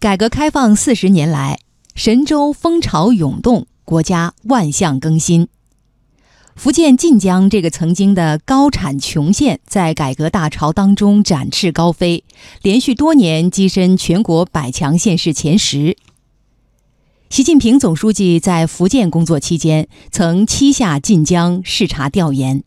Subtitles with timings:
[0.00, 1.58] 改革开放四十年来，
[1.94, 5.48] 神州风潮涌动，国家万象更新。
[6.56, 12.24] 福建晋江这个曾经的高产穷县，在改革大潮当中展翅高飞，
[12.62, 15.98] 连续多年跻身全国百强县市前十。
[17.28, 22.64] 习近平总书记在福建工作期间，曾七下晋江视察调研，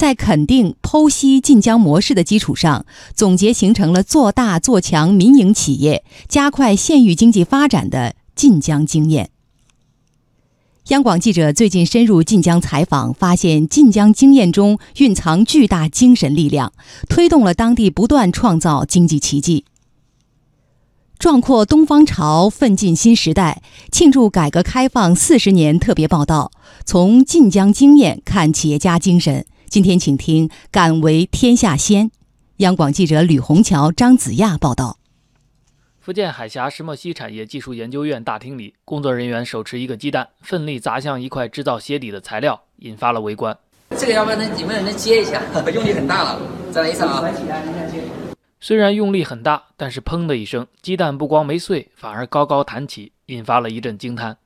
[0.00, 9.28] 在肯定剖析晋江模式的基础上，总结形成了做大做强民营企业、加快县域经济发展的晋江经验。
[10.88, 16.72] 央广记者最近深入晋江采访，发现晋江经验中蕴藏巨大精神力量，
[17.06, 19.66] 推动了当地不断创造经济奇迹。
[21.18, 23.62] 壮阔东方潮，奋进新时代。
[23.92, 26.50] 庆祝改革开放四十年特别报道，
[26.86, 29.44] 从晋江经验看企业家精神。
[29.70, 32.06] 今天请听《敢为天下先》。
[32.56, 34.98] 央广记者吕红桥、张子亚报道。
[36.00, 43.56] 福建海峡石墨烯产业技术研究院大厅里，工作人员手持一个鸡蛋，奋力砸向一块制造鞋底的材料，引发了围观。
[43.96, 45.40] 这个要不然能有没有人能接一下？
[45.72, 46.40] 用力很大了，
[46.72, 47.22] 再来一次啊！
[48.58, 54.36] 虽然用力很大，但是砰的一声，鸡蛋不光没碎，反而高高弹起，引发了一阵惊叹。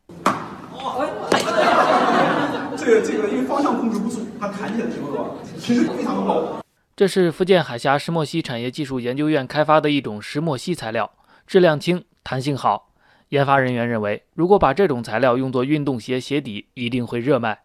[2.85, 6.63] 这个这个，因为方向控制不住，它弹起来的时候，其实非常的高。
[6.95, 11.11] 这是福建海峡石墨烯产业技术研究院开发的一种石墨烯材料，
[11.47, 12.91] 质量轻，弹性好。
[13.31, 17.61] 研发人员认为，如果把这种材料用作运动鞋鞋底，一定会热卖。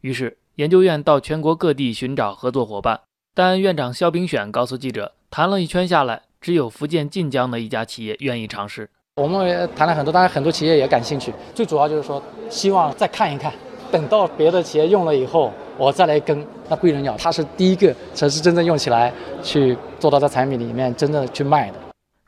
[0.00, 3.00] 于是，研究院到全国各地寻找合作伙伴。
[3.32, 8.90] 但院长肖炳选告诉记者，谈了一圈下来，只有福建晋江的一家企业愿意尝试。
[9.16, 11.32] 我们谈了很多，当然很多企业也感兴趣。
[11.54, 13.52] 最主要就是说，希望再看一看，
[13.94, 16.44] 等到别的企业用了以后，我再来跟。
[16.68, 21.78] 那贵人鸟，它是第一个才是真正用起来，去做到在产品里面真正去卖的。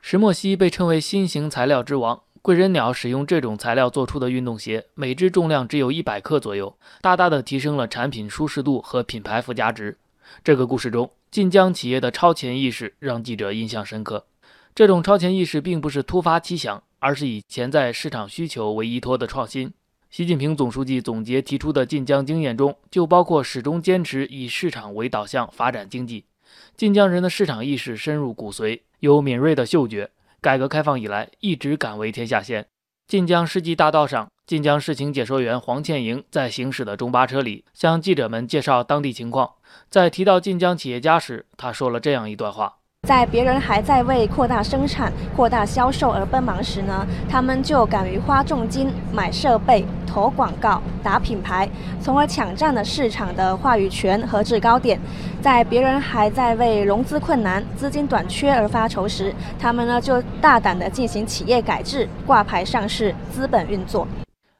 [0.00, 2.20] 石墨烯被称为新型材料之王。
[2.41, 9.97] 贵人鸟使用这种材料做出的运动鞋，每只重量只有一百克左右，大大的提升了产品舒适度和品牌附加值。
[10.44, 14.25] 这个故事中，晋江企业的超前意识让记者印象深刻。
[14.72, 19.72] 这种超前意识并不是突发奇想，而是以潜在市场需求为依托的创新。
[20.09, 26.25] 习近平总书记总结提出的晋江经验中，就包括始终坚持以市场为导向发展经济。
[26.77, 30.11] 晋江人的市场意识深入骨髓，有敏锐的嗅觉。
[30.41, 32.67] 改革开放以来，一直敢为天下先。
[33.09, 34.28] 晋江世纪大道上。
[34.47, 39.55] 晋江市情解说员黄倩莹在行驶的中巴车里向记者们介绍当地情况。
[39.91, 42.77] 在提到晋江企业家时，他说了这样一段话。
[43.06, 51.69] 在别人还在为扩大生产、扩大销售而奔忙时呢，他们就敢于花重金买设备、投广告、打品牌，
[52.00, 54.99] 从而抢占了市场的话语权和制高点。
[55.41, 64.05] 在别人还在为融资困难、资金短缺而发愁时，他们呢就大胆地进行企业改制、挂牌上市、资本运作。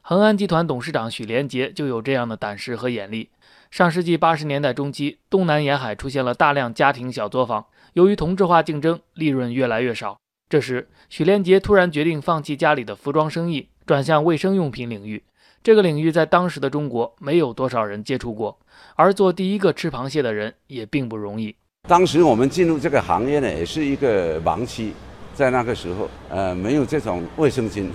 [0.09, 3.29] 恒安集团董事长许连杰就有这样的胆识和眼力。
[3.73, 7.65] 上世纪八十年代中期，东南沿海出现了大量家庭小作坊。
[7.95, 10.17] 由于同质化竞争，利润越来越少。
[10.49, 15.25] 这时，许连杰突然决定放弃家里的服装生意，转向卫生用品领域。
[15.65, 18.57] 这个领域在当时的中国没有多少人接触过，
[18.95, 21.53] 而做第一个吃螃蟹的人也并不容易。
[21.89, 24.93] 当时我们进入这个行业呢，也是一个盲区，
[25.35, 27.89] 在那个时候，呃，没有这种卫生巾，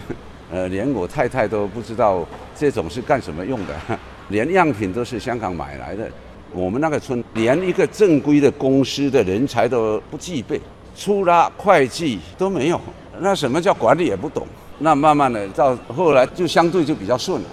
[0.52, 3.74] 呃，连我太太都不知道这种是干什么用的，
[4.30, 6.10] 连样品都是香港买来的。
[6.54, 10.60] 我们那个村连一个正规的公司的人才都不具备，
[10.96, 12.80] 出纳、会计都没有，
[13.22, 14.46] 那什么叫管理也不懂。
[14.80, 17.48] 那慢慢的到后来就相对就比较顺了。